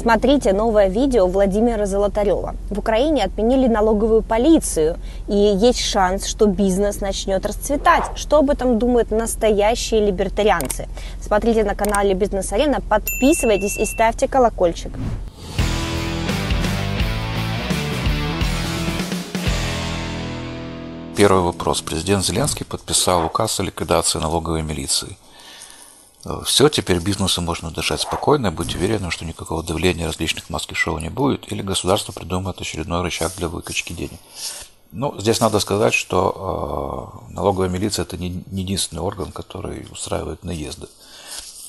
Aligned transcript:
Смотрите 0.00 0.52
новое 0.52 0.86
видео 0.86 1.26
Владимира 1.26 1.84
Золотарева. 1.84 2.54
В 2.70 2.78
Украине 2.78 3.24
отменили 3.24 3.66
налоговую 3.66 4.22
полицию, 4.22 4.96
и 5.26 5.34
есть 5.34 5.80
шанс, 5.80 6.24
что 6.26 6.46
бизнес 6.46 7.00
начнет 7.00 7.44
расцветать. 7.44 8.04
Что 8.14 8.38
об 8.38 8.50
этом 8.50 8.78
думают 8.78 9.10
настоящие 9.10 10.06
либертарианцы? 10.06 10.86
Смотрите 11.20 11.64
на 11.64 11.74
канале 11.74 12.14
Бизнес 12.14 12.52
Арена, 12.52 12.80
подписывайтесь 12.80 13.76
и 13.76 13.84
ставьте 13.84 14.28
колокольчик. 14.28 14.92
Первый 21.16 21.42
вопрос. 21.42 21.82
Президент 21.82 22.24
Зеленский 22.24 22.64
подписал 22.64 23.24
указ 23.24 23.58
о 23.58 23.64
ликвидации 23.64 24.20
налоговой 24.20 24.62
милиции– 24.62 25.16
все, 26.44 26.68
теперь 26.68 26.98
бизнесу 27.00 27.40
можно 27.40 27.70
дышать 27.70 28.00
спокойно, 28.00 28.50
быть 28.50 28.74
уверенным, 28.74 29.10
что 29.10 29.24
никакого 29.24 29.62
давления 29.62 30.06
различных 30.06 30.50
маски-шоу 30.50 30.98
не 30.98 31.10
будет, 31.10 31.50
или 31.52 31.62
государство 31.62 32.12
придумает 32.12 32.60
очередной 32.60 33.02
рычаг 33.02 33.32
для 33.36 33.48
выкачки 33.48 33.92
денег. 33.92 34.20
Ну, 34.90 35.14
здесь 35.20 35.40
надо 35.40 35.60
сказать, 35.60 35.92
что 35.92 37.22
э, 37.28 37.32
налоговая 37.34 37.68
милиция 37.68 38.04
это 38.04 38.16
не, 38.16 38.42
не 38.50 38.62
единственный 38.62 39.02
орган, 39.02 39.32
который 39.32 39.86
устраивает 39.90 40.44
наезды. 40.44 40.86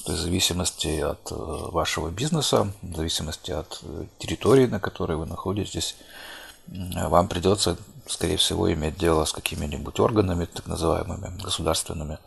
То 0.06 0.14
есть 0.14 0.22
в 0.22 0.26
зависимости 0.26 1.00
от 1.00 1.32
э, 1.32 1.36
вашего 1.36 2.10
бизнеса, 2.10 2.72
в 2.82 2.96
зависимости 2.96 3.52
от 3.52 3.82
э, 3.84 4.06
территории, 4.20 4.68
на 4.68 4.80
которой 4.80 5.18
вы 5.18 5.26
находитесь, 5.26 5.96
вам 6.68 7.28
придется, 7.28 7.78
скорее 8.08 8.38
всего, 8.38 8.72
иметь 8.72 8.98
дело 8.98 9.26
с 9.26 9.34
какими-нибудь 9.34 10.00
органами, 10.00 10.46
так 10.46 10.68
называемыми 10.68 11.42
государственными, 11.42 12.20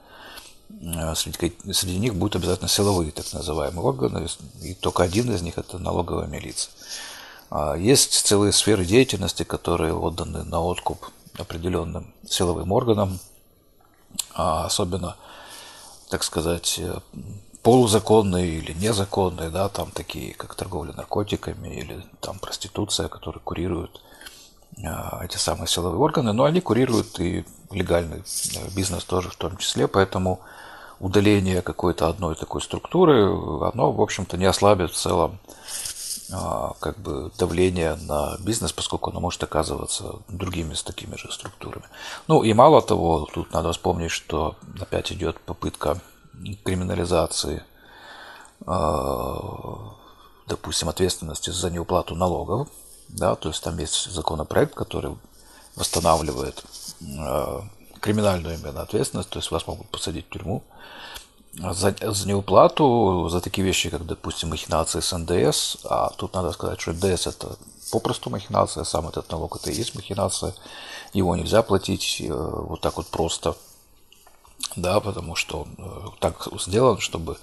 среди, 1.14 1.56
среди 1.72 1.98
них 1.98 2.14
будут 2.14 2.36
обязательно 2.36 2.68
силовые 2.68 3.12
так 3.12 3.32
называемые 3.32 3.82
органы, 3.82 4.28
и 4.62 4.74
только 4.74 5.02
один 5.02 5.32
из 5.32 5.42
них 5.42 5.58
это 5.58 5.78
налоговая 5.78 6.26
милиция. 6.26 6.72
А 7.50 7.76
есть 7.76 8.12
целые 8.26 8.52
сферы 8.52 8.84
деятельности, 8.84 9.42
которые 9.42 9.94
отданы 9.94 10.42
на 10.42 10.60
откуп 10.60 11.06
определенным 11.38 12.12
силовым 12.26 12.72
органам, 12.72 13.18
а 14.34 14.64
особенно, 14.64 15.16
так 16.08 16.22
сказать, 16.22 16.78
э, 16.78 16.98
полузаконные 17.62 18.58
или 18.58 18.72
незаконные, 18.72 19.50
да, 19.50 19.68
там 19.68 19.90
такие, 19.90 20.34
как 20.34 20.54
торговля 20.54 20.92
наркотиками 20.92 21.68
или 21.68 22.04
там 22.20 22.38
проституция, 22.38 23.08
которые 23.08 23.42
курируют 23.42 24.00
э, 24.78 24.82
эти 25.22 25.36
самые 25.36 25.68
силовые 25.68 26.00
органы, 26.00 26.32
но 26.32 26.44
они 26.44 26.60
курируют 26.60 27.20
и 27.20 27.44
легальный 27.72 28.22
бизнес 28.74 29.04
тоже 29.04 29.30
в 29.30 29.36
том 29.36 29.56
числе, 29.56 29.88
поэтому 29.88 30.40
удаление 31.00 31.62
какой-то 31.62 32.08
одной 32.08 32.36
такой 32.36 32.62
структуры, 32.62 33.24
оно, 33.24 33.92
в 33.92 34.00
общем-то, 34.00 34.36
не 34.36 34.46
ослабит 34.46 34.92
в 34.92 34.96
целом 34.96 35.40
а, 36.32 36.74
как 36.80 36.98
бы 36.98 37.30
давление 37.38 37.96
на 37.96 38.36
бизнес, 38.38 38.72
поскольку 38.72 39.10
оно 39.10 39.20
может 39.20 39.42
оказываться 39.42 40.14
другими 40.28 40.74
с 40.74 40.82
такими 40.82 41.16
же 41.16 41.30
структурами. 41.30 41.84
Ну 42.28 42.42
и 42.42 42.52
мало 42.54 42.80
того, 42.80 43.28
тут 43.34 43.52
надо 43.52 43.72
вспомнить, 43.72 44.10
что 44.10 44.56
опять 44.80 45.12
идет 45.12 45.40
попытка 45.40 46.00
криминализации, 46.64 47.64
а, 48.64 49.94
допустим, 50.46 50.88
ответственности 50.88 51.50
за 51.50 51.70
неуплату 51.70 52.14
налогов, 52.14 52.68
да, 53.08 53.34
то 53.34 53.48
есть 53.48 53.62
там 53.62 53.76
есть 53.78 54.10
законопроект, 54.10 54.74
который 54.74 55.16
восстанавливает 55.76 56.64
а, 57.18 57.64
криминальную 58.00 58.58
именно 58.58 58.82
ответственность, 58.82 59.30
то 59.30 59.38
есть 59.38 59.50
вас 59.50 59.66
могут 59.66 59.88
посадить 59.88 60.26
в 60.26 60.30
тюрьму. 60.30 60.62
За, 61.54 61.94
за 62.00 62.28
неуплату, 62.28 63.28
за 63.30 63.40
такие 63.40 63.66
вещи, 63.66 63.90
как, 63.90 64.06
допустим, 64.06 64.48
махинации 64.50 65.00
с 65.00 65.16
НДС, 65.16 65.76
а 65.84 66.08
тут 66.16 66.32
надо 66.34 66.52
сказать, 66.52 66.80
что 66.80 66.92
НДС 66.92 67.26
это 67.26 67.56
попросту 67.92 68.30
махинация, 68.30 68.84
сам 68.84 69.08
этот 69.08 69.30
налог 69.30 69.56
это 69.56 69.70
и 69.70 69.74
есть 69.74 69.94
махинация, 69.94 70.54
его 71.12 71.36
нельзя 71.36 71.62
платить 71.62 72.22
э, 72.26 72.32
вот 72.32 72.80
так 72.80 72.96
вот 72.96 73.06
просто, 73.08 73.54
да, 74.76 75.00
потому 75.00 75.36
что 75.36 75.62
он 75.62 75.74
э, 75.76 76.08
так 76.20 76.48
сделан, 76.58 76.98
чтобы 77.00 77.34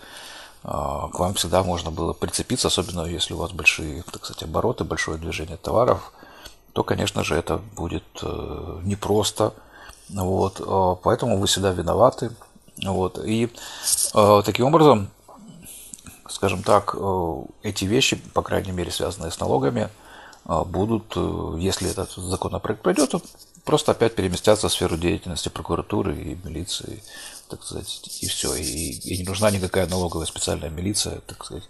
э, 0.63 0.67
к 0.67 1.19
вам 1.19 1.35
всегда 1.35 1.63
можно 1.63 1.91
было 1.91 2.13
прицепиться, 2.13 2.67
особенно 2.67 3.05
если 3.05 3.35
у 3.35 3.37
вас 3.37 3.51
большие, 3.51 4.01
так 4.03 4.25
сказать, 4.25 4.41
обороты, 4.41 4.85
большое 4.85 5.19
движение 5.19 5.57
товаров, 5.57 6.11
то, 6.79 6.83
конечно 6.85 7.25
же, 7.25 7.35
это 7.35 7.57
будет 7.75 8.05
непросто, 8.83 9.53
вот, 10.07 10.61
а, 10.65 10.95
поэтому 10.95 11.37
вы 11.37 11.47
всегда 11.47 11.71
виноваты. 11.71 12.31
Вот, 12.81 13.19
и 13.19 13.49
э, 14.13 14.41
таким 14.45 14.67
образом, 14.67 15.09
скажем 16.29 16.63
так, 16.63 16.95
э, 16.97 17.41
эти 17.63 17.83
вещи, 17.83 18.15
по 18.33 18.41
крайней 18.41 18.71
мере, 18.71 18.91
связанные 18.91 19.31
с 19.31 19.39
налогами, 19.41 19.89
э, 20.45 20.63
будут, 20.63 21.11
э, 21.17 21.57
если 21.59 21.91
этот 21.91 22.11
законопроект 22.11 22.81
пройдет, 22.81 23.13
просто 23.65 23.91
опять 23.91 24.15
переместятся 24.15 24.69
в 24.69 24.71
сферу 24.71 24.95
деятельности 24.95 25.49
прокуратуры 25.49 26.15
и 26.17 26.37
милиции, 26.47 27.03
так 27.49 27.61
сказать, 27.61 28.21
и 28.21 28.27
все. 28.29 28.55
И, 28.55 28.63
и 28.63 29.17
не 29.17 29.25
нужна 29.25 29.51
никакая 29.51 29.85
налоговая 29.85 30.25
специальная 30.25 30.69
милиция, 30.69 31.19
так 31.27 31.43
сказать, 31.43 31.67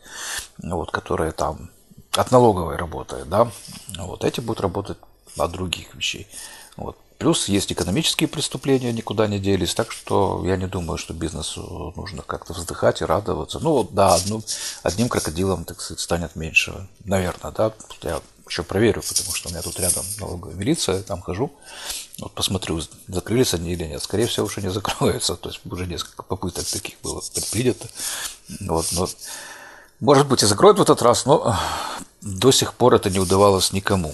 вот, 0.59 0.91
которая 0.91 1.31
там 1.31 1.71
от 2.19 2.31
налоговой 2.31 2.75
работает, 2.75 3.29
да. 3.29 3.51
Вот, 3.97 4.23
эти 4.23 4.39
будут 4.39 4.61
работать 4.61 4.97
от 5.37 5.51
других 5.51 5.93
вещей. 5.95 6.27
Вот. 6.75 6.97
Плюс 7.17 7.49
есть 7.49 7.71
экономические 7.71 8.29
преступления, 8.29 8.93
никуда 8.93 9.27
не 9.27 9.39
делись, 9.39 9.73
так 9.73 9.91
что 9.91 10.41
я 10.45 10.55
не 10.55 10.67
думаю, 10.67 10.97
что 10.97 11.13
бизнесу 11.13 11.93
нужно 11.97 12.21
как-то 12.21 12.53
вздыхать 12.53 13.01
и 13.01 13.05
радоваться. 13.05 13.59
Ну, 13.59 13.83
да, 13.83 14.15
одну, 14.15 14.41
одним 14.83 15.09
крокодилом, 15.09 15.65
так 15.65 15.81
сказать, 15.81 15.99
станет 15.99 16.37
меньше, 16.37 16.87
наверное, 17.03 17.51
да. 17.51 17.73
Я 18.03 18.21
еще 18.47 18.63
проверю, 18.63 19.03
потому 19.07 19.35
что 19.35 19.49
у 19.49 19.51
меня 19.51 19.61
тут 19.61 19.79
рядом 19.79 20.05
налоговая 20.19 20.55
милиция, 20.55 20.97
я 20.97 21.03
там 21.03 21.21
хожу, 21.21 21.51
вот 22.19 22.33
посмотрю, 22.33 22.81
закрылись 23.07 23.53
они 23.53 23.73
или 23.73 23.83
нет. 23.83 24.01
Скорее 24.01 24.27
всего, 24.27 24.45
уже 24.45 24.61
не 24.61 24.71
закроются, 24.71 25.35
то 25.35 25.49
есть 25.49 25.59
уже 25.65 25.87
несколько 25.87 26.23
попыток 26.23 26.65
таких 26.65 26.95
было 27.01 27.21
предпринято. 27.33 27.87
Вот, 28.61 28.87
но, 28.93 29.07
может 29.99 30.27
быть, 30.27 30.41
и 30.41 30.45
закроют 30.45 30.79
в 30.79 30.81
этот 30.81 31.01
раз, 31.01 31.25
но 31.25 31.55
до 32.21 32.51
сих 32.51 32.73
пор 32.73 32.95
это 32.95 33.09
не 33.09 33.19
удавалось 33.19 33.71
никому. 33.73 34.13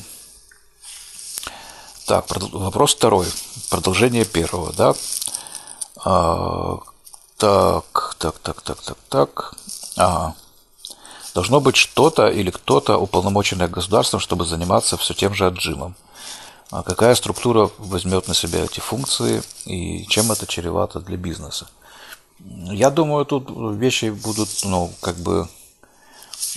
Так, 2.06 2.26
вопрос 2.52 2.94
второй. 2.94 3.28
Продолжение 3.70 4.26
первого, 4.26 4.74
да? 4.74 4.94
А, 6.04 6.80
так, 7.38 8.16
так, 8.20 8.40
так, 8.40 8.62
так, 8.62 8.82
так, 8.82 8.98
так. 9.10 9.56
Ага. 9.96 10.36
Должно 11.34 11.60
быть 11.60 11.76
что-то 11.76 12.28
или 12.30 12.52
кто-то 12.52 12.98
уполномоченное 12.98 13.68
государством, 13.68 14.20
чтобы 14.20 14.46
заниматься 14.46 14.98
все 14.98 15.14
тем 15.14 15.34
же 15.34 15.48
отжимом. 15.48 15.96
А 16.72 16.84
какая 16.84 17.16
структура 17.16 17.70
возьмет 17.78 18.28
на 18.28 18.34
себя 18.34 18.64
эти 18.64 18.80
функции 18.80 19.44
и 19.66 20.06
чем 20.08 20.32
это 20.32 20.46
чревато 20.46 21.00
для 21.00 21.18
бизнеса? 21.18 21.68
Я 22.40 22.90
думаю, 22.90 23.26
тут 23.26 23.50
вещи 23.50 24.12
будут, 24.12 24.50
ну, 24.64 24.92
как 25.02 25.18
бы 25.18 25.48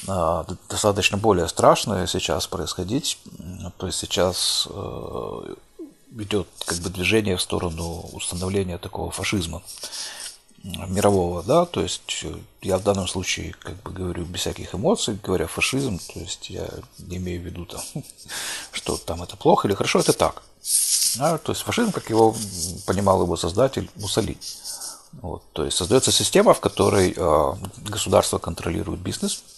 достаточно 0.07 1.19
более 1.19 1.49
страшное 1.49 2.07
сейчас 2.07 2.47
происходить. 2.47 3.19
То 3.79 3.87
есть 3.87 3.99
сейчас 3.99 4.69
э, 4.71 5.55
идет 6.17 6.49
как 6.65 6.79
бы 6.79 6.91
движение 6.91 7.37
в 7.37 7.43
сторону 7.43 8.09
установления 8.13 8.79
такого 8.79 9.11
фашизма 9.11 9.63
мирового, 10.65 11.43
да, 11.43 11.65
то 11.67 11.81
есть 11.81 12.25
я 12.63 12.79
в 12.79 12.83
данном 12.83 13.07
случае 13.07 13.55
как 13.61 13.81
бы 13.83 13.93
говорю 13.93 14.25
без 14.25 14.41
всяких 14.41 14.75
эмоций, 14.75 15.19
говоря 15.23 15.47
фашизм, 15.47 15.99
то 16.13 16.19
есть 16.21 16.51
я 16.51 16.69
не 16.99 17.19
имею 17.19 17.41
в 17.41 17.45
виду 17.45 17.65
там, 17.65 17.81
что 18.73 18.97
там 18.97 19.23
это 19.23 19.37
плохо 19.37 19.69
или 19.69 19.75
хорошо, 19.75 20.01
это 20.01 20.13
так. 20.13 20.43
А, 21.21 21.39
то 21.39 21.53
есть 21.53 21.63
фашизм, 21.63 21.93
как 21.93 22.11
его 22.11 22.35
понимал 22.87 23.23
его 23.23 23.37
создатель 23.37 23.89
Муссолини. 23.97 24.39
Вот, 25.13 25.43
то 25.53 25.65
есть 25.65 25.77
создается 25.77 26.13
система, 26.13 26.53
в 26.53 26.61
которой 26.61 27.15
э, 27.17 27.53
государство 27.89 28.39
контролирует 28.39 29.01
бизнес, 29.01 29.43
а, 29.43 29.58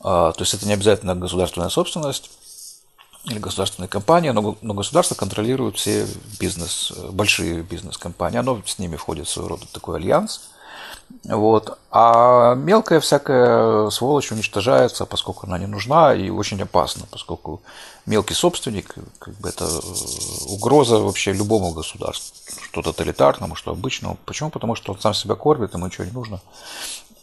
то 0.00 0.34
есть 0.38 0.54
это 0.54 0.66
не 0.66 0.72
обязательно 0.72 1.14
государственная 1.14 1.68
собственность 1.68 2.30
или 3.24 3.38
государственная 3.38 3.88
компания, 3.88 4.32
но, 4.32 4.56
государство 4.62 5.14
контролирует 5.14 5.76
все 5.76 6.06
бизнес, 6.38 6.92
большие 7.10 7.62
бизнес-компании. 7.62 8.38
Оно 8.38 8.62
с 8.64 8.78
ними 8.78 8.96
входит 8.96 9.26
в 9.26 9.30
своего 9.30 9.50
рода 9.50 9.66
такой 9.72 9.96
альянс. 9.96 10.40
Вот. 11.24 11.78
А 11.90 12.54
мелкая 12.54 13.00
всякая 13.00 13.90
сволочь 13.90 14.30
уничтожается, 14.30 15.06
поскольку 15.06 15.46
она 15.46 15.58
не 15.58 15.66
нужна 15.66 16.14
и 16.14 16.30
очень 16.30 16.62
опасна, 16.62 17.06
поскольку 17.10 17.62
мелкий 18.06 18.34
собственник, 18.34 18.94
как 19.18 19.34
бы 19.34 19.48
это 19.48 19.66
угроза 20.46 20.98
вообще 20.98 21.32
любому 21.32 21.72
государству, 21.72 22.34
что 22.62 22.82
тоталитарному, 22.82 23.54
что 23.54 23.72
обычному. 23.72 24.18
Почему? 24.26 24.50
Потому 24.50 24.74
что 24.74 24.92
он 24.92 25.00
сам 25.00 25.14
себя 25.14 25.34
кормит, 25.34 25.74
ему 25.74 25.86
ничего 25.86 26.04
не 26.04 26.12
нужно. 26.12 26.40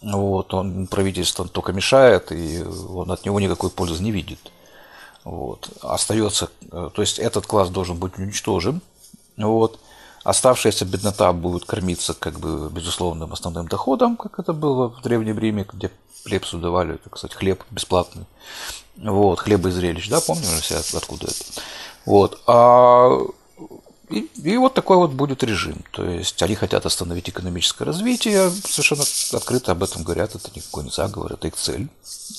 Вот, 0.02 0.54
он 0.54 0.88
правительство 0.88 1.48
только 1.48 1.74
мешает, 1.74 2.32
и 2.32 2.64
он 2.64 3.12
от 3.12 3.26
него 3.26 3.40
никакой 3.40 3.70
пользы 3.70 4.04
не 4.04 4.12
видит. 4.12 4.40
Вот. 5.24 5.70
Остается, 5.82 6.50
э, 6.72 6.90
то 6.94 7.02
есть 7.02 7.18
этот 7.18 7.48
класс 7.48 7.70
должен 7.70 7.98
быть 7.98 8.18
уничтожен. 8.18 8.82
Вот. 9.38 9.80
Оставшаяся 10.24 10.86
беднота 10.86 11.34
будет 11.34 11.66
кормиться 11.66 12.14
как 12.14 12.40
бы 12.40 12.70
безусловным 12.70 13.34
основным 13.34 13.68
доходом, 13.68 14.18
как 14.18 14.40
это 14.40 14.54
было 14.54 14.90
в 14.90 15.02
Древнем 15.02 15.38
Риме, 15.38 15.68
где 15.72 15.92
Лепсу 16.26 16.58
давали, 16.58 16.98
так 16.98 17.18
сказать, 17.18 17.36
хлеб 17.36 17.64
бесплатный. 17.70 18.26
Вот, 18.98 19.40
хлеба 19.40 19.70
и 19.70 19.72
зрелищ, 19.72 20.10
да, 20.10 20.22
помним 20.22 20.60
все, 20.62 20.78
откуда 20.98 21.28
это. 21.28 21.62
Вот, 22.06 22.40
а 22.48 23.20
и, 24.10 24.30
и 24.44 24.58
вот 24.58 24.74
такой 24.74 24.98
вот 24.98 25.12
будет 25.12 25.44
режим. 25.44 25.84
То 25.92 26.04
есть 26.04 26.42
они 26.44 26.56
хотят 26.56 26.86
остановить 26.86 27.30
экономическое 27.30 27.86
развитие, 27.86 28.50
совершенно 28.50 29.04
открыто 29.34 29.72
об 29.72 29.84
этом 29.84 30.04
говорят, 30.04 30.36
это 30.36 30.50
никакой 30.54 30.84
не 30.84 30.92
заговор, 30.92 31.34
это 31.34 31.48
их 31.48 31.56
цель, 31.56 31.88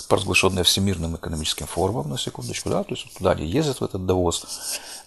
провозглашенная 0.08 0.64
Всемирным 0.64 1.16
экономическим 1.16 1.66
форумом, 1.66 2.10
на 2.10 2.18
секундочку, 2.18 2.70
да, 2.70 2.84
то 2.84 2.94
есть 2.94 3.12
туда 3.16 3.32
они 3.32 3.46
ездят 3.46 3.80
в 3.80 3.84
этот 3.84 4.06
довоз, 4.06 4.44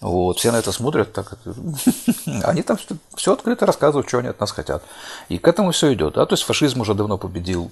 вот, 0.01 0.39
все 0.39 0.51
на 0.51 0.57
это 0.57 0.71
смотрят, 0.71 1.13
так, 1.13 1.38
они 2.44 2.61
там 2.61 2.77
все 3.15 3.33
открыто 3.33 3.65
рассказывают, 3.65 4.07
что 4.07 4.19
они 4.19 4.27
от 4.27 4.39
нас 4.39 4.51
хотят. 4.51 4.83
И 5.29 5.38
к 5.38 5.47
этому 5.47 5.71
все 5.71 5.94
идет, 5.94 6.15
да, 6.15 6.25
то 6.25 6.33
есть 6.33 6.44
фашизм 6.44 6.81
уже 6.81 6.94
давно 6.94 7.17
победил 7.17 7.71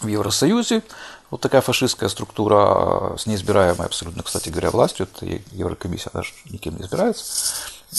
в 0.00 0.06
Евросоюзе, 0.06 0.82
вот 1.30 1.40
такая 1.40 1.60
фашистская 1.60 2.08
структура 2.08 3.16
с 3.18 3.26
неизбираемой 3.26 3.86
абсолютно, 3.86 4.22
кстати 4.22 4.48
говоря, 4.48 4.70
властью, 4.70 5.06
это 5.10 5.26
Еврокомиссия, 5.52 6.10
она 6.14 6.22
же 6.22 6.32
никем 6.50 6.76
не 6.76 6.82
избирается, 6.82 7.24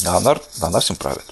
а 0.06 0.18
она, 0.18 0.38
она 0.62 0.80
всем 0.80 0.96
правит. 0.96 1.26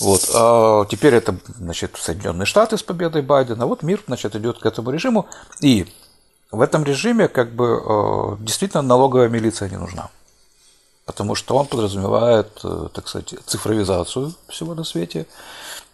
Вот. 0.00 0.30
А 0.34 0.84
теперь 0.86 1.14
это 1.14 1.36
значит, 1.58 1.96
Соединенные 2.00 2.46
Штаты 2.46 2.76
с 2.76 2.82
победой 2.82 3.22
Байдена, 3.22 3.66
вот 3.66 3.82
мир 3.82 4.02
значит, 4.06 4.36
идет 4.36 4.58
к 4.58 4.66
этому 4.66 4.90
режиму, 4.90 5.26
и 5.60 5.86
в 6.50 6.60
этом 6.60 6.84
режиме 6.84 7.28
как 7.28 7.52
бы 7.52 7.80
э, 7.82 8.36
действительно 8.40 8.82
налоговая 8.82 9.28
милиция 9.28 9.68
не 9.68 9.76
нужна. 9.76 10.10
Потому 11.04 11.34
что 11.34 11.56
он 11.56 11.66
подразумевает, 11.66 12.60
э, 12.64 12.88
так 12.92 13.08
сказать, 13.08 13.34
цифровизацию 13.46 14.34
всего 14.48 14.74
на 14.74 14.84
свете, 14.84 15.26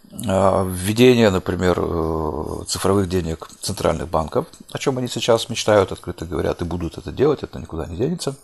введение, 0.09 1.29
например, 1.29 1.79
э, 1.79 2.63
цифровых 2.67 3.09
денег 3.09 3.49
центральных 3.61 4.07
банков, 4.09 4.47
о 4.71 4.77
чем 4.77 4.97
они 4.97 5.07
сейчас 5.07 5.49
мечтают, 5.49 5.91
открыто 5.91 6.25
говорят, 6.25 6.61
и 6.61 6.65
будут 6.65 6.97
это 6.97 7.11
делать, 7.11 7.43
это 7.43 7.59
никуда 7.59 7.85
не 7.85 7.97
денется. 7.97 8.35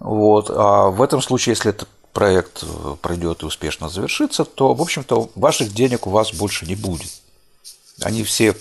Вот. 0.00 0.50
А 0.50 0.88
в 0.88 1.02
этом 1.02 1.22
случае, 1.22 1.52
если 1.52 1.70
этот 1.70 1.88
проект 2.12 2.62
э, 2.62 2.96
пройдет 3.00 3.42
и 3.42 3.46
успешно 3.46 3.88
завершится, 3.88 4.44
то, 4.44 4.74
в 4.74 4.82
общем-то, 4.82 5.30
ваших 5.34 5.72
денег 5.72 6.06
у 6.06 6.10
вас 6.10 6.32
больше 6.32 6.66
не 6.66 6.74
будет. 6.74 7.10
Они 8.02 8.24
все 8.24 8.54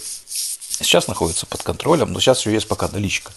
сейчас 0.80 1.08
находятся 1.08 1.46
под 1.46 1.64
контролем, 1.64 2.14
но 2.14 2.20
сейчас 2.20 2.40
еще 2.40 2.54
есть 2.54 2.68
пока 2.68 2.88
наличка. 2.88 3.32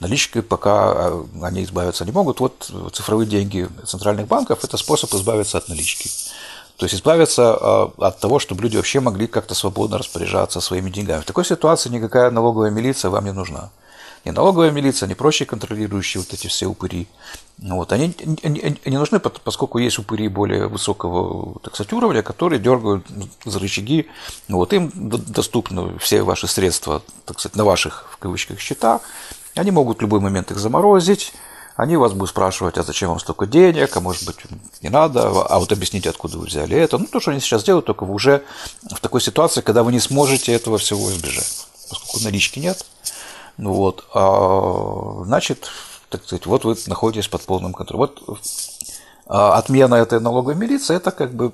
Наличкой 0.00 0.42
пока 0.42 0.94
э, 0.96 1.24
они 1.42 1.62
избавиться 1.62 2.04
не 2.04 2.12
могут. 2.12 2.40
Вот 2.40 2.70
цифровые 2.92 3.28
деньги 3.28 3.68
центральных 3.86 4.26
банков– 4.26 4.60
это 4.64 4.76
способ 4.76 5.14
избавиться 5.14 5.58
от 5.58 5.68
налички. 5.68 6.10
То 6.76 6.86
есть 6.86 6.94
избавиться 6.94 7.56
а, 7.60 7.92
от 7.98 8.18
того, 8.18 8.38
чтобы 8.38 8.62
люди 8.62 8.76
вообще 8.76 9.00
могли 9.00 9.26
как-то 9.26 9.54
свободно 9.54 9.98
распоряжаться 9.98 10.60
своими 10.60 10.90
деньгами. 10.90 11.22
В 11.22 11.26
такой 11.26 11.44
ситуации 11.44 11.88
никакая 11.88 12.30
налоговая 12.30 12.70
милиция 12.70 13.10
вам 13.10 13.24
не 13.24 13.32
нужна. 13.32 13.70
Ни 14.24 14.30
налоговая 14.30 14.70
милиция, 14.70 15.06
ни 15.06 15.14
прочие 15.14 15.46
контролирующие 15.46 16.22
вот 16.22 16.32
эти 16.32 16.46
все 16.46 16.66
упыри. 16.66 17.06
Вот, 17.58 17.92
они 17.92 18.14
не 18.42 18.96
нужны, 18.96 19.20
поскольку 19.20 19.78
есть 19.78 19.98
упыри 19.98 20.28
более 20.28 20.66
высокого 20.66 21.60
так 21.60 21.74
сказать, 21.74 21.92
уровня, 21.92 22.22
которые 22.22 22.58
дергают 22.58 23.06
за 23.44 23.58
рычаги. 23.58 24.08
Вот, 24.48 24.72
им 24.72 24.90
доступны 24.94 25.98
все 25.98 26.22
ваши 26.22 26.48
средства 26.48 27.02
так 27.26 27.38
сказать, 27.38 27.56
на 27.56 27.64
ваших, 27.64 28.06
в 28.10 28.16
кавычках, 28.16 28.58
счетах. 28.60 29.02
Они 29.54 29.70
могут 29.70 29.98
в 29.98 30.00
любой 30.00 30.20
момент 30.20 30.50
их 30.50 30.58
заморозить, 30.58 31.34
они 31.76 31.96
вас 31.96 32.12
будут 32.12 32.30
спрашивать, 32.30 32.78
а 32.78 32.82
зачем 32.82 33.10
вам 33.10 33.18
столько 33.18 33.46
денег, 33.46 33.96
а 33.96 34.00
может 34.00 34.24
быть 34.26 34.36
не 34.80 34.88
надо, 34.88 35.28
а 35.28 35.58
вот 35.58 35.72
объясните, 35.72 36.10
откуда 36.10 36.38
вы 36.38 36.46
взяли 36.46 36.76
это. 36.76 36.98
Ну, 36.98 37.06
то, 37.06 37.20
что 37.20 37.32
они 37.32 37.40
сейчас 37.40 37.64
делают, 37.64 37.86
только 37.86 38.04
вы 38.04 38.14
уже 38.14 38.44
в 38.82 39.00
такой 39.00 39.20
ситуации, 39.20 39.60
когда 39.60 39.82
вы 39.82 39.92
не 39.92 40.00
сможете 40.00 40.52
этого 40.52 40.78
всего 40.78 41.10
избежать, 41.10 41.66
поскольку 41.90 42.24
налички 42.24 42.60
нет. 42.60 42.86
Ну 43.56 43.72
вот, 43.72 44.04
а, 44.14 45.22
значит, 45.24 45.68
так 46.10 46.24
сказать, 46.24 46.46
вот 46.46 46.64
вы 46.64 46.76
находитесь 46.86 47.28
под 47.28 47.42
полным 47.42 47.72
контролем. 47.72 48.12
Вот 48.26 48.40
а, 49.26 49.56
отмена 49.58 49.96
этой 49.96 50.20
налоговой 50.20 50.54
милиции– 50.54 50.94
это 50.96 51.10
как 51.10 51.34
бы 51.34 51.52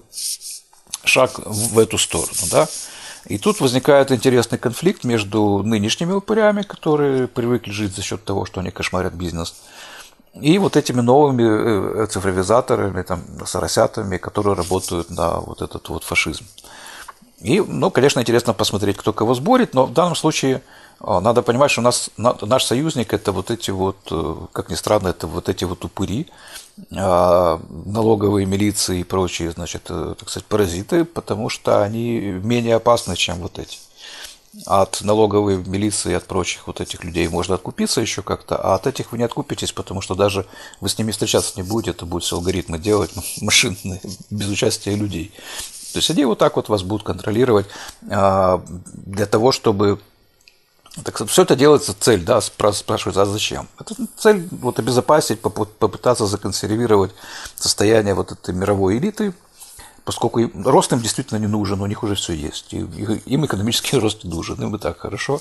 шаг 1.05 1.39
в 1.45 1.79
эту 1.79 1.99
сторону, 1.99 2.33
да. 2.51 2.69
И 3.27 3.39
тут 3.39 3.61
возникает 3.61 4.13
интересный 4.13 4.59
конфликт 4.59 5.05
между 5.05 5.63
нынешними 5.63 6.13
упырями, 6.13 6.63
которые 6.63 7.29
привыкли 7.29 7.71
жить 7.71 7.95
за 7.95 8.03
счет 8.03 8.25
того, 8.25 8.47
что 8.47 8.61
они 8.61 8.71
кошмарят 8.71 9.13
бизнес, 9.13 9.55
и 10.35 10.59
вот 10.59 10.77
этими 10.77 11.01
новыми 11.01 12.03
э, 12.03 12.07
цифровизаторами, 12.07 13.03
там, 13.03 13.23
соросятами, 13.47 14.17
которые 14.17 14.55
работают 14.55 15.11
на 15.11 15.41
вот 15.41 15.63
этот 15.63 15.89
вот 15.89 16.05
фашизм. 16.05 16.45
И, 17.41 17.61
ну, 17.61 17.91
конечно, 17.91 18.21
интересно 18.21 18.53
посмотреть, 18.53 18.97
кто 18.97 19.13
кого 19.13 19.35
сборит, 19.35 19.75
но 19.75 19.87
в 19.87 19.93
данном 19.93 20.15
случае 20.15 20.63
а, 21.01 21.21
надо 21.21 21.43
понимать, 21.43 21.71
что 21.71 21.81
у 21.81 21.85
нас, 21.85 22.11
наш 22.19 22.65
союзник– 22.65 23.13
это 23.15 23.33
вот 23.33 23.51
эти 23.51 23.71
вот, 23.71 23.97
э, 24.11 24.35
как 24.53 24.71
ни 24.71 24.75
странно, 24.75 25.09
это 25.09 25.27
вот 25.27 25.49
эти 25.49 25.65
вот 25.65 25.83
упыри, 25.85 26.27
а, 26.95 27.59
налоговые 27.87 28.47
милиции 28.47 29.01
и 29.01 29.05
прочие, 29.05 29.51
значит, 29.53 29.87
э, 29.89 30.15
так 30.19 30.29
сказать, 30.29 30.47
паразиты, 30.47 31.07
потому 31.07 31.49
что 31.49 31.83
они 31.83 32.19
менее 32.19 32.77
опасны, 32.77 33.17
чем 33.17 33.39
вот 33.39 33.59
эти 33.59 33.79
от 34.67 35.03
налоговой 35.03 35.59
милиции, 35.59 36.15
от 36.15 36.27
прочих 36.27 36.67
вот 36.67 36.81
этих 36.81 37.05
людей 37.05 37.29
можно 37.29 37.55
откупиться 37.55 38.01
еще 38.01 38.23
как-то, 38.23 38.57
а 38.57 38.75
от 38.75 38.87
этих 38.87 39.13
вы 39.13 39.19
не 39.19 39.25
откупитесь, 39.25 39.73
потому 39.73 40.01
что 40.01 40.15
даже 40.15 40.47
вы 40.81 40.89
с 40.89 40.99
ними 40.99 41.13
встречаться 41.13 41.53
не 41.57 41.63
будете, 41.63 41.93
это 41.93 42.05
будут 42.05 42.25
все 42.25 42.37
алгоритмы 42.37 42.79
делать, 42.79 43.13
машинные, 43.41 44.01
без 44.31 44.49
участия 44.49 44.95
людей. 44.95 45.33
То 45.93 45.99
есть 45.99 46.11
они 46.11 46.25
вот 46.25 46.39
так 46.39 46.57
вот 46.57 46.69
вас 46.69 46.83
будут 46.83 47.05
контролировать 47.05 47.67
а, 48.11 48.63
для 48.67 49.27
того, 49.27 49.53
чтобы 49.53 50.01
так 51.05 51.25
все 51.29 51.43
это 51.43 51.55
делается 51.55 51.95
цель, 51.99 52.25
да, 52.25 52.41
спрашивается, 52.41 53.23
а 53.23 53.27
зачем? 53.27 53.69
Это 53.79 53.95
цель 54.17 54.49
вот 54.51 54.79
обезопасить, 54.81 55.41
попытаться 55.41 56.27
законсервировать 56.27 57.13
состояние 57.55 58.15
вот 58.15 58.33
этой 58.33 58.55
мировой 58.55 58.99
элиты, 58.99 59.33
поскольку 60.11 60.41
рост 60.65 60.93
им 60.93 60.99
действительно 60.99 61.39
не 61.39 61.47
нужен, 61.47 61.81
у 61.81 61.87
них 61.87 62.03
уже 62.03 62.17
все 62.17 62.33
есть. 62.33 62.73
Им 62.73 63.47
экономический 63.47 63.97
рост 64.01 64.25
нужен, 64.25 64.61
им 64.61 64.75
и 64.75 64.79
так 64.79 64.99
хорошо. 64.99 65.41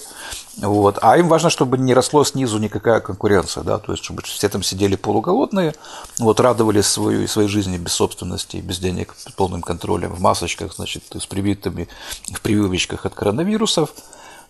Вот. 0.57 0.99
А 1.01 1.17
им 1.17 1.27
важно, 1.27 1.49
чтобы 1.49 1.79
не 1.79 1.95
росло 1.95 2.23
снизу 2.23 2.59
никакая 2.59 2.99
конкуренция, 2.99 3.63
да, 3.63 3.79
то 3.79 3.93
есть, 3.93 4.03
чтобы 4.03 4.21
все 4.21 4.47
там 4.47 4.61
сидели 4.61 4.95
полуголодные, 4.95 5.73
вот, 6.19 6.39
радовались 6.39 6.85
свою, 6.85 7.27
своей 7.27 7.49
жизни 7.49 7.77
без 7.77 7.93
собственности, 7.93 8.57
без 8.57 8.77
денег, 8.77 9.15
полным 9.35 9.63
контролем, 9.63 10.13
в 10.13 10.21
масочках, 10.21 10.75
значит, 10.75 11.03
с 11.15 11.25
привитыми, 11.25 11.87
в 12.31 12.39
прививочках 12.39 13.07
от 13.07 13.15
коронавирусов. 13.15 13.89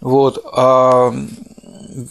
Вот. 0.02 0.46
А 0.52 1.14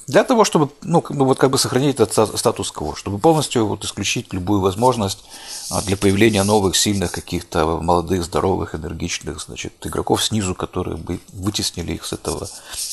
для 0.07 0.25
того, 0.25 0.45
чтобы 0.45 0.71
ну, 0.83 1.02
вот 1.09 1.38
как 1.38 1.50
бы 1.50 1.59
сохранить 1.59 2.00
этот 2.00 2.38
статус-кво, 2.38 2.97
чтобы 2.97 3.18
полностью 3.18 3.66
вот 3.66 3.85
исключить 3.85 4.33
любую 4.33 4.61
возможность 4.61 5.25
а, 5.71 5.83
для 5.83 5.97
появления 5.97 6.42
новых, 6.42 6.76
сильных 6.76 7.12
каких-то 7.12 7.78
молодых, 7.80 8.25
здоровых, 8.25 8.75
энергичных 8.75 9.40
значит, 9.40 9.75
игроков 9.85 10.25
снизу, 10.25 10.54
которые 10.54 10.97
бы 10.97 11.21
вытеснили 11.33 11.95
их 11.95 12.04
с 12.04 12.12
этого 12.12 12.49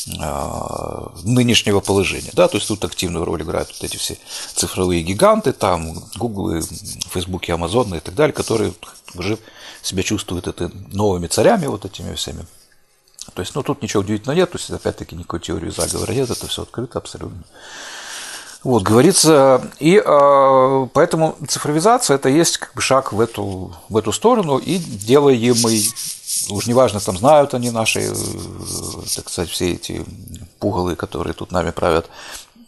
э, 0.08 1.08
нынешнего 1.24 1.80
положения. 1.80 2.32
Да? 2.34 2.48
То 2.48 2.58
есть 2.58 2.68
тут 2.68 2.84
активную 2.86 3.26
роль 3.26 3.42
играют 3.42 3.70
вот 3.70 3.84
эти 3.84 3.98
все 3.98 4.18
цифровые 4.54 5.04
гиганты, 5.04 5.54
там 5.54 6.04
Google, 6.16 6.62
Facebook, 7.12 7.50
Amazon 7.50 7.98
и 7.98 8.00
так 8.00 8.16
далее, 8.16 8.34
которые 8.34 8.74
уже 9.16 9.38
себя 9.82 10.04
чувствуют 10.04 10.48
это 10.48 10.72
новыми 10.92 11.28
царями, 11.28 11.68
вот 11.68 11.86
этими 11.86 12.16
всеми 12.16 12.46
то 13.34 13.42
есть, 13.42 13.56
ну, 13.56 13.64
тут 13.64 13.82
ничего 13.82 14.02
удивительного 14.02 14.38
нет, 14.38 14.52
то 14.52 14.58
есть, 14.58 14.70
опять-таки, 14.70 15.16
никакой 15.16 15.40
теории 15.40 15.70
заговора 15.70 16.12
нет, 16.12 16.30
это 16.30 16.48
все 16.48 16.62
открыто 16.64 17.00
абсолютно. 17.00 17.44
Вот, 18.64 18.82
говорится, 18.82 19.62
и 19.80 20.02
э, 20.04 20.88
поэтому 20.94 21.38
цифровизация 21.48 22.16
это 22.16 22.30
есть 22.30 22.58
как 22.58 22.74
бы 22.74 22.82
шаг 22.82 23.14
в 23.14 23.22
эту, 23.22 23.76
в 23.90 23.98
эту 23.98 24.12
сторону 24.12 24.58
и 24.58 24.78
делаемый, 24.80 25.88
уж 26.50 26.66
неважно, 26.66 27.00
там 27.00 27.16
знают 27.16 27.54
они 27.54 27.70
наши, 27.70 28.00
э, 28.00 28.16
так 29.16 29.30
сказать, 29.30 29.52
все 29.52 29.74
эти 29.74 30.04
пугалы, 30.58 30.96
которые 30.96 31.34
тут 31.34 31.52
нами 31.52 31.70
правят, 31.70 32.10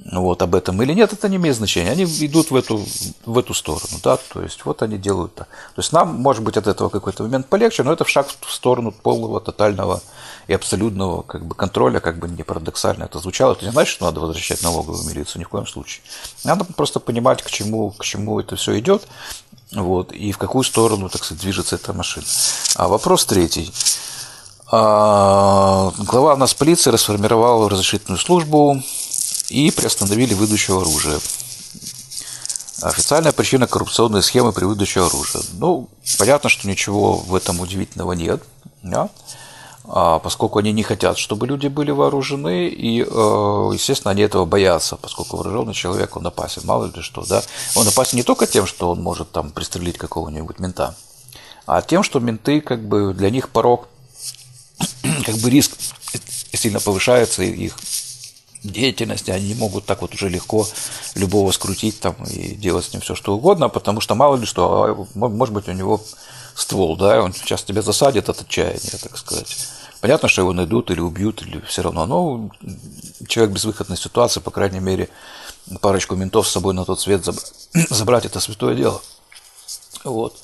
вот, 0.05 0.41
об 0.41 0.53
этом 0.53 0.81
или 0.83 0.93
нет, 0.93 1.11
это 1.11 1.27
не 1.27 1.37
имеет 1.37 1.55
значения. 1.55 1.91
Они 1.91 2.03
идут 2.03 2.51
в 2.51 2.55
эту, 2.55 2.85
в 3.25 3.37
эту 3.37 3.53
сторону, 3.53 3.99
да, 4.03 4.17
то 4.17 4.41
есть 4.43 4.63
вот 4.63 4.81
они 4.83 4.97
делают 4.97 5.33
так. 5.33 5.47
То 5.47 5.81
есть 5.81 5.91
нам, 5.91 6.15
может 6.15 6.43
быть, 6.43 6.55
от 6.55 6.67
этого 6.67 6.89
какой-то 6.89 7.23
момент 7.23 7.47
полегче, 7.47 7.83
но 7.83 7.91
это 7.91 8.05
шаг 8.05 8.27
в 8.27 8.51
сторону 8.53 8.91
полного, 8.91 9.41
тотального 9.41 10.01
и 10.47 10.53
абсолютного 10.53 11.23
как 11.23 11.45
бы, 11.45 11.55
контроля, 11.55 11.99
как 11.99 12.19
бы 12.19 12.29
не 12.29 12.43
парадоксально 12.43 13.05
это 13.05 13.19
звучало. 13.19 13.53
Это 13.53 13.65
не 13.65 13.71
значит, 13.71 13.93
что 13.93 14.05
надо 14.05 14.19
возвращать 14.19 14.61
налоговую 14.61 15.03
милицию, 15.03 15.39
ни 15.39 15.45
в 15.45 15.49
коем 15.49 15.65
случае. 15.65 16.03
Надо 16.43 16.63
просто 16.63 16.99
понимать, 16.99 17.41
к 17.41 17.49
чему, 17.49 17.89
к 17.91 18.03
чему 18.03 18.39
это 18.39 18.55
все 18.55 18.77
идет, 18.79 19.07
вот, 19.71 20.13
и 20.13 20.31
в 20.31 20.37
какую 20.37 20.63
сторону, 20.63 21.09
так 21.09 21.23
сказать, 21.23 21.41
движется 21.41 21.75
эта 21.75 21.93
машина. 21.93 22.25
А 22.75 22.87
вопрос 22.87 23.25
третий. 23.25 23.73
А, 24.69 25.91
глава 25.97 26.35
нас 26.35 26.53
полиции 26.53 26.91
расформировал 26.91 27.67
разрешительную 27.67 28.19
службу 28.19 28.81
и 29.49 29.71
приостановили 29.71 30.33
выдачу 30.33 30.79
оружия. 30.79 31.19
Официальная 32.81 33.31
причина– 33.31 33.67
коррупционные 33.67 34.21
схемы 34.21 34.53
при 34.53 34.65
выдаче 34.65 35.01
оружия. 35.01 35.41
Ну, 35.53 35.89
понятно, 36.19 36.49
что 36.49 36.67
ничего 36.67 37.17
в 37.17 37.33
этом 37.33 37.59
удивительного 37.59 38.13
нет. 38.13 38.43
Да? 38.83 39.09
а, 39.89 40.19
поскольку 40.19 40.59
они 40.59 40.73
не 40.73 40.83
хотят, 40.83 41.17
чтобы 41.17 41.47
люди 41.47 41.67
были 41.67 41.91
вооружены, 41.91 42.67
и, 42.67 43.01
э, 43.01 43.05
естественно, 43.73 44.11
они 44.11 44.21
этого 44.21 44.45
боятся, 44.45 44.97
поскольку 44.97 45.37
вооруженный 45.37 45.73
человек, 45.73 46.17
он 46.17 46.27
опасен, 46.27 46.63
мало 46.65 46.91
ли 46.93 47.01
что, 47.01 47.25
да. 47.25 47.41
Он 47.75 47.87
опасен 47.87 48.17
не 48.17 48.23
только 48.23 48.47
тем, 48.47 48.65
что 48.65 48.91
он 48.91 49.01
может 49.01 49.31
там 49.31 49.51
пристрелить 49.51 49.97
какого-нибудь 49.97 50.59
мента, 50.59 50.95
а 51.65 51.81
тем, 51.81 52.03
что 52.03 52.19
менты, 52.19 52.59
как 52.59 52.85
бы, 52.85 53.13
для 53.13 53.29
них 53.29 53.49
порог, 53.49 53.87
как 55.25 55.35
бы 55.35 55.49
риск 55.49 55.71
сильно 56.53 56.79
повышается, 56.81 57.43
и 57.43 57.51
их 57.51 57.77
деятельности, 58.63 59.31
они 59.31 59.49
не 59.49 59.55
могут 59.55 59.85
так 59.85 60.01
вот 60.01 60.13
уже 60.13 60.29
легко 60.29 60.67
любого 61.15 61.51
скрутить 61.51 61.99
там 61.99 62.15
и 62.25 62.55
делать 62.55 62.85
с 62.85 62.93
ним 62.93 63.01
все 63.01 63.15
что 63.15 63.35
угодно, 63.35 63.69
потому 63.69 64.01
что 64.01 64.15
мало 64.15 64.35
ли 64.35 64.45
что, 64.45 65.07
а, 65.13 65.17
может 65.27 65.53
быть 65.53 65.67
у 65.67 65.73
него 65.73 66.01
ствол, 66.55 66.97
да, 66.97 67.21
он 67.21 67.33
сейчас 67.33 67.63
тебя 67.63 67.81
засадит 67.81 68.29
от 68.29 68.41
отчаяния, 68.41 68.97
так 69.01 69.17
сказать. 69.17 69.55
Понятно, 70.01 70.29
что 70.29 70.41
его 70.41 70.53
найдут 70.53 70.91
или 70.91 70.99
убьют, 70.99 71.41
или 71.41 71.59
все 71.61 71.81
равно, 71.81 72.05
но 72.05 72.49
человек 73.27 73.53
без 73.53 73.65
выходной 73.65 73.97
ситуации, 73.97 74.39
по 74.39 74.51
крайней 74.51 74.79
мере, 74.79 75.09
парочку 75.81 76.15
ментов 76.15 76.47
с 76.47 76.51
собой 76.51 76.73
на 76.73 76.85
тот 76.85 76.99
свет 76.99 77.25
забрать, 77.89 78.25
это 78.25 78.39
святое 78.39 78.75
дело. 78.75 79.01
Вот. 80.03 80.35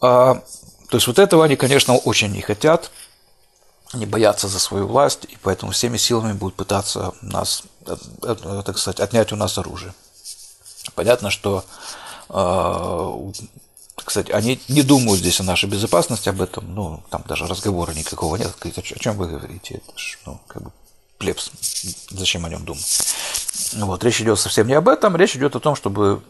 А, 0.00 0.42
то 0.88 0.96
есть 0.96 1.06
вот 1.06 1.18
этого 1.18 1.44
они, 1.44 1.56
конечно, 1.56 1.94
очень 1.94 2.32
не 2.32 2.40
хотят, 2.40 2.90
не 3.92 4.06
боятся 4.06 4.48
за 4.48 4.58
свою 4.58 4.86
власть, 4.86 5.24
и 5.24 5.36
поэтому 5.42 5.72
всеми 5.72 5.96
силами 5.96 6.32
будут 6.32 6.54
пытаться 6.54 7.12
нас, 7.20 7.62
э, 7.86 7.96
э, 8.22 8.62
так 8.64 8.78
сказать, 8.78 9.00
отнять 9.00 9.32
у 9.32 9.36
нас 9.36 9.58
оружие. 9.58 9.94
Понятно, 10.94 11.30
что 11.30 11.64
кстати, 14.04 14.32
они 14.32 14.60
не 14.68 14.82
думают 14.82 15.20
здесь 15.20 15.40
о 15.40 15.44
нашей 15.44 15.68
безопасности, 15.68 16.28
об 16.28 16.40
этом, 16.40 16.74
ну, 16.74 17.02
там 17.10 17.22
даже 17.26 17.46
разговора 17.46 17.92
никакого 17.92 18.36
нет. 18.36 18.52
О 18.62 18.98
чем 18.98 19.16
вы 19.16 19.28
говорите? 19.28 19.74
Это 19.74 19.98
ж, 19.98 20.18
ну, 20.26 20.40
как 20.46 20.62
бы 20.62 20.70
плебс. 21.18 21.50
Зачем 22.10 22.44
о 22.44 22.48
нем 22.48 22.64
думать? 22.64 22.84
Вот, 23.74 24.02
речь 24.04 24.20
идет 24.20 24.38
совсем 24.38 24.66
не 24.66 24.74
об 24.74 24.88
этом, 24.88 25.16
речь 25.16 25.36
идет 25.36 25.56
о 25.56 25.60
том, 25.60 25.76
чтобы 25.76 26.22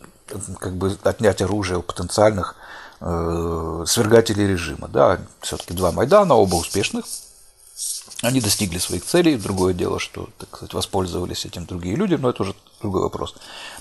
как 0.60 0.76
бы 0.76 0.98
отнять 1.02 1.40
оружие 1.40 1.78
у 1.78 1.82
потенциальных 1.82 2.56
э, 3.00 3.84
свергателей 3.86 4.46
режима. 4.46 4.88
Да, 4.88 5.20
все-таки 5.40 5.74
два 5.74 5.92
Майдана, 5.92 6.34
оба 6.34 6.56
успешных. 6.56 7.04
Они 8.22 8.40
достигли 8.40 8.78
своих 8.78 9.04
целей. 9.04 9.36
Другое 9.36 9.74
дело, 9.74 9.98
что, 9.98 10.28
так 10.38 10.48
сказать, 10.48 10.74
воспользовались 10.74 11.44
этим 11.44 11.66
другие 11.66 11.96
люди, 11.96 12.14
но 12.14 12.30
это 12.30 12.42
уже 12.42 12.54
другой 12.80 13.02
вопрос. 13.02 13.34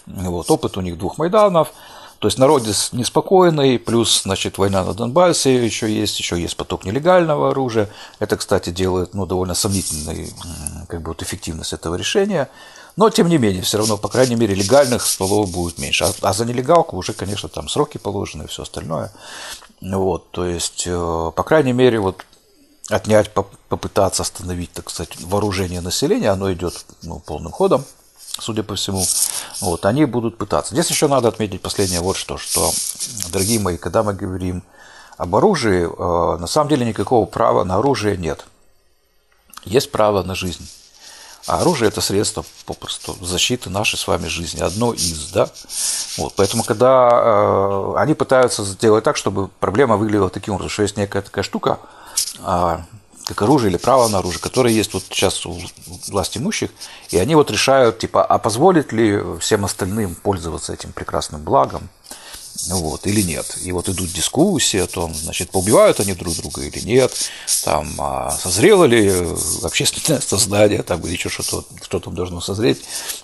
Вот, 0.05 0.51
опыт 0.51 0.77
у 0.77 0.81
них 0.81 0.98
двух 0.98 1.17
Майданов– 1.17 1.71
то 2.21 2.27
есть 2.27 2.38
народ 2.38 2.67
неспокойный, 2.91 3.79
плюс, 3.79 4.21
значит, 4.21 4.60
война 4.60 4.83
на 4.83 4.93
Донбассе 4.93 5.65
еще 5.65 5.91
есть, 5.91 6.19
еще 6.19 6.39
есть 6.39 6.55
поток 6.55 6.86
нелегального 6.86 7.50
оружия. 7.50 7.89
Это, 8.19 8.38
кстати, 8.38 8.69
делает, 8.69 9.15
ну, 9.15 9.25
довольно 9.25 9.55
сомнительной, 9.55 10.31
как 10.88 11.01
бы, 11.01 11.07
вот 11.07 11.24
эффективность 11.24 11.74
этого 11.74 11.95
решения. 11.95 12.48
Но, 12.95 13.10
тем 13.10 13.27
не 13.27 13.39
менее, 13.39 13.63
все 13.63 13.79
равно, 13.79 13.98
по 13.98 14.07
крайней 14.07 14.36
мере, 14.36 14.53
легальных 14.53 15.01
стволов 15.01 15.50
будет 15.50 15.79
меньше. 15.79 16.03
А, 16.03 16.13
а 16.21 16.33
за 16.33 16.45
нелегалку 16.45 16.95
уже, 16.95 17.13
конечно, 17.13 17.50
там 17.50 17.67
сроки 17.67 17.98
положены 17.98 18.43
и 18.43 18.48
все 18.48 18.62
остальное. 18.62 19.12
Вот, 19.81 20.29
то 20.29 20.45
есть, 20.45 20.83
э, 20.86 21.31
по 21.36 21.41
крайней 21.41 21.74
мере, 21.74 22.00
вот 22.00 22.24
отнять, 22.89 23.31
попытаться 23.33 24.23
остановить, 24.23 24.71
так 24.73 24.89
сказать, 24.89 25.19
вооружение 25.21 25.81
населения, 25.81 26.29
оно 26.29 26.51
идет 26.51 26.85
ну, 27.03 27.19
полным 27.19 27.51
ходом 27.51 27.85
судя 28.39 28.63
по 28.63 28.75
всему. 28.75 29.05
Вот, 29.59 29.85
они 29.85 30.05
будут 30.05 30.38
пытаться. 30.38 30.73
Здесь 30.73 30.89
еще 30.89 31.07
надо 31.07 31.27
отметить 31.27 31.61
последнее 31.61 32.01
вот 32.01 32.17
что, 32.17 32.38
что, 32.38 32.71
дорогие 33.31 33.59
мои, 33.59 33.77
когда 33.77 34.03
мы 34.03 34.13
говорим 34.13 34.63
об 35.17 35.35
оружии, 35.35 35.83
э, 35.83 36.38
на 36.38 36.47
самом 36.47 36.69
деле 36.69 36.85
никакого 36.85 37.25
права 37.25 37.63
на 37.63 37.75
оружие 37.75 38.17
нет. 38.17 38.45
Есть 39.65 39.91
право 39.91 40.23
на 40.23 40.33
жизнь. 40.35 40.67
А 41.47 41.61
оружие– 41.61 41.88
это 41.89 42.01
средство 42.01 42.45
попросту 42.65 43.15
защиты 43.21 43.69
нашей 43.69 43.97
с 43.97 44.07
вами 44.07 44.27
жизни, 44.27 44.61
одно 44.61 44.93
из, 44.93 45.31
да. 45.31 45.50
Вот, 46.17 46.33
поэтому, 46.35 46.63
когда 46.63 47.09
э, 47.11 47.93
они 47.97 48.13
пытаются 48.13 48.63
сделать 48.63 49.03
так, 49.03 49.17
чтобы 49.17 49.47
проблема 49.47 49.97
выглядела 49.97 50.29
таким 50.29 50.53
образом, 50.53 50.69
что 50.69 50.83
есть 50.83 50.97
некая 50.97 51.23
такая 51.23 51.43
штука, 51.43 51.79
как 52.41 53.41
оружие 53.41 53.70
или 53.70 53.77
право 53.77 54.08
на 54.08 54.20
оружие, 54.20 54.41
которое 54.41 54.74
есть 54.74 54.94
вот 54.94 55.03
сейчас 55.10 55.46
у 55.46 55.58
власть 56.08 56.38
имущих, 56.38 56.72
и 57.12 57.18
они 57.18 57.36
вот 57.36 57.51
решают, 57.51 58.00
типа, 58.00 58.24
а 58.25 58.38
позволит 58.39 58.91
ли 58.91 59.20
всем 59.39 59.63
остальным 59.63 60.15
пользоваться 60.15 60.74
этим 60.74 60.91
прекрасным 60.91 61.41
благом, 61.41 61.89
вот, 62.70 63.08
или 63.08 63.22
нет. 63.22 63.58
И 63.63 63.72
вот 63.72 63.89
идут 63.89 64.12
дискуссии 64.12 64.80
о 64.80 64.88
том, 64.88 65.13
значит, 65.13 65.51
поубивают 65.51 66.00
они 66.00 66.13
друг 66.13 66.36
друга 66.36 66.62
или 66.62 66.80
нет, 66.80 67.12
там, 67.63 67.94
а 68.00 68.32
созрело 68.32 68.84
ли 68.84 69.12
общественное 69.63 70.20
сознание, 70.27 70.84
там, 70.84 71.01
или 71.01 71.15
что-то, 71.15 71.65
что 71.84 72.00
там 72.00 72.15
должно 72.15 72.41
созреть 72.41 72.82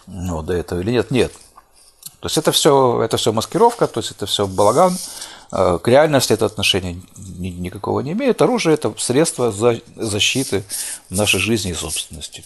ну, 0.07 0.41
до 0.41 0.53
этого 0.53 0.79
или 0.79 0.91
нет. 0.91 1.11
Нет. 1.11 1.33
То 2.19 2.25
есть 2.27 2.37
это 2.37 2.51
все, 2.51 3.01
это 3.03 3.17
все 3.17 3.31
маскировка, 3.31 3.85
то 3.87 3.99
есть 3.99 4.11
это 4.11 4.25
все 4.25 4.47
балаган, 4.47 4.97
к 5.49 5.81
реальности 5.85 6.33
это 6.33 6.45
отношение 6.45 7.01
никакого 7.37 8.01
не 8.01 8.11
имеет. 8.11 8.41
Оружие– 8.41 8.73
это 8.75 8.93
средство 8.97 9.51
защиты 9.95 10.63
нашей 11.09 11.39
жизни 11.39 11.71
и 11.71 11.73
собственности. 11.73 12.43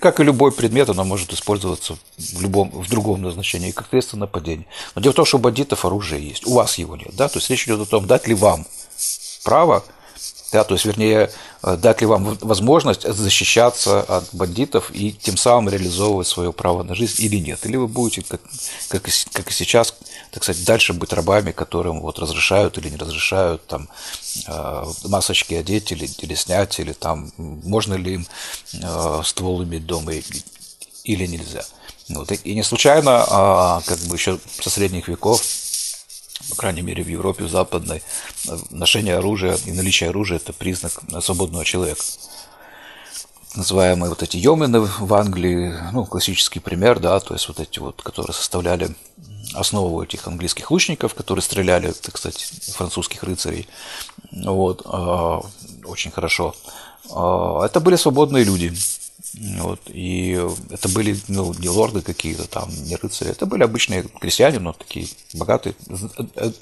Как 0.00 0.20
и 0.20 0.24
любой 0.24 0.52
предмет, 0.52 0.88
оно 0.90 1.04
может 1.04 1.32
использоваться 1.32 1.96
в, 2.18 2.42
любом, 2.42 2.70
в 2.70 2.88
другом 2.90 3.22
назначении, 3.22 3.70
как 3.70 3.88
средство 3.88 4.16
нападения. 4.16 4.66
Но 4.94 5.02
дело 5.02 5.12
в 5.12 5.16
том, 5.16 5.24
что 5.24 5.38
у 5.38 5.40
бандитов 5.40 5.84
оружие 5.84 6.26
есть, 6.28 6.46
у 6.46 6.54
вас 6.54 6.78
его 6.78 6.96
нет. 6.96 7.14
Да? 7.14 7.28
То 7.28 7.38
есть 7.38 7.48
речь 7.50 7.64
идет 7.64 7.80
о 7.80 7.86
том, 7.86 8.06
дать 8.06 8.26
ли 8.26 8.34
вам 8.34 8.66
право 9.44 9.84
да, 10.50 10.64
то 10.64 10.74
есть, 10.74 10.86
вернее, 10.86 11.30
э, 11.62 11.76
дать 11.76 12.00
ли 12.00 12.06
вам 12.06 12.38
возможность 12.40 13.02
защищаться 13.06 14.00
от 14.00 14.28
бандитов 14.32 14.90
и 14.94 15.12
тем 15.12 15.36
самым 15.36 15.68
реализовывать 15.68 16.26
свое 16.26 16.52
право 16.52 16.82
на 16.82 16.94
жизнь 16.94 17.22
или 17.22 17.36
нет. 17.36 17.66
Или 17.66 17.76
вы 17.76 17.86
будете, 17.86 18.22
как, 18.22 18.40
как, 18.88 19.08
и, 19.08 19.12
как 19.32 19.50
и 19.50 19.52
сейчас, 19.52 19.94
так 20.30 20.42
сказать, 20.42 20.64
дальше 20.64 20.94
быть 20.94 21.12
рабами, 21.12 21.52
которым 21.52 22.00
вот 22.00 22.18
разрешают 22.18 22.78
или 22.78 22.88
не 22.88 22.96
разрешают 22.96 23.66
там 23.66 23.88
э, 24.46 24.84
масочки 25.04 25.54
одеть 25.54 25.92
или, 25.92 26.08
или 26.18 26.34
снять, 26.34 26.78
или 26.80 26.92
там 26.92 27.30
можно 27.36 27.94
ли 27.94 28.14
им 28.14 28.26
э, 28.72 29.20
ствол 29.24 29.62
иметь 29.64 29.84
дома 29.84 30.12
или 31.04 31.26
нельзя. 31.26 31.64
Вот. 32.08 32.32
И 32.32 32.54
не 32.54 32.62
случайно, 32.62 33.24
а, 33.28 33.82
как 33.84 33.98
бы 34.00 34.16
еще 34.16 34.38
со 34.60 34.70
средних 34.70 35.08
веков 35.08 35.42
по 36.48 36.56
крайней 36.56 36.82
мере 36.82 37.02
в 37.02 37.08
Европе, 37.08 37.44
в 37.44 37.50
западной, 37.50 38.02
ношение 38.70 39.16
оружия 39.16 39.56
и 39.66 39.72
наличие 39.72 40.10
оружия– 40.10 40.36
это 40.38 40.52
признак 40.52 41.00
свободного 41.20 41.64
человека. 41.64 42.02
Называемые 43.54 44.10
вот 44.10 44.22
эти 44.22 44.36
йомены 44.36 44.80
в 44.80 45.14
Англии, 45.14 45.74
ну, 45.92 46.04
классический 46.04 46.60
пример, 46.60 47.00
да, 47.00 47.18
то 47.20 47.34
есть 47.34 47.48
вот 47.48 47.60
эти 47.60 47.78
вот, 47.78 48.02
которые 48.02 48.34
составляли 48.34 48.94
основу 49.54 50.02
этих 50.02 50.26
английских 50.26 50.70
лучников, 50.70 51.14
которые 51.14 51.42
стреляли, 51.42 51.92
так 51.92 52.18
сказать, 52.18 52.52
французских 52.76 53.22
рыцарей, 53.22 53.66
вот, 54.32 54.82
а, 54.84 55.40
очень 55.84 56.10
хорошо. 56.10 56.54
А, 57.10 57.64
это 57.64 57.80
были 57.80 57.96
свободные 57.96 58.44
люди, 58.44 58.72
вот, 59.34 59.80
и 59.86 60.40
это 60.70 60.88
были 60.88 61.18
ну, 61.28 61.52
не 61.54 61.68
лорды 61.68 62.00
какие-то 62.00 62.48
там, 62.48 62.70
не 62.84 62.96
рыцари, 62.96 63.30
это 63.30 63.46
были 63.46 63.62
обычные 63.62 64.02
крестьяне, 64.02 64.58
но 64.58 64.72
такие 64.72 65.08
богатые, 65.34 65.74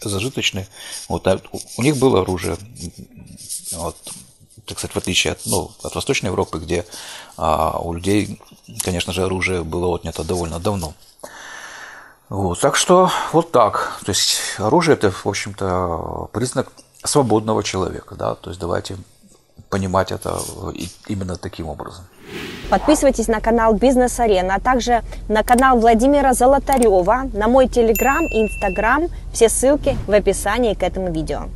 зажиточные. 0.02 0.68
Вот, 1.08 1.26
а 1.26 1.40
у 1.76 1.82
них 1.82 1.96
было 1.96 2.22
оружие. 2.22 2.56
Вот, 3.72 3.96
так 4.66 4.78
сказать, 4.78 4.94
в 4.94 4.98
отличие 4.98 5.32
от, 5.32 5.46
ну, 5.46 5.70
от 5.82 5.94
Восточной 5.94 6.26
Европы, 6.28 6.58
где 6.58 6.84
а, 7.36 7.78
у 7.78 7.92
людей, 7.92 8.40
конечно 8.82 9.12
же, 9.12 9.22
оружие 9.22 9.62
было 9.62 9.86
отнято 9.86 10.24
довольно 10.24 10.58
давно. 10.58 10.94
Вот, 12.28 12.60
так 12.60 12.74
что 12.74 13.10
вот 13.32 13.52
так. 13.52 14.00
То 14.04 14.10
есть 14.10 14.38
оружие 14.58 14.94
это, 14.94 15.12
в 15.12 15.26
общем-то, 15.26 16.30
признак 16.32 16.72
свободного 17.04 17.62
человека. 17.62 18.16
Да? 18.16 18.34
То 18.34 18.50
есть 18.50 18.60
давайте 18.60 18.98
понимать 19.70 20.12
это 20.12 20.38
именно 21.08 21.36
таким 21.36 21.68
образом. 21.68 22.04
Подписывайтесь 22.70 23.28
на 23.28 23.40
канал 23.40 23.74
Бизнес 23.74 24.18
Арена, 24.18 24.56
а 24.56 24.60
также 24.60 25.02
на 25.28 25.42
канал 25.42 25.78
Владимира 25.78 26.34
Золотарева, 26.34 27.30
на 27.32 27.46
мой 27.46 27.68
телеграм 27.68 28.24
и 28.26 28.42
инстаграм. 28.42 29.08
Все 29.32 29.48
ссылки 29.48 29.96
в 30.06 30.12
описании 30.12 30.74
к 30.74 30.82
этому 30.82 31.12
видео. 31.12 31.48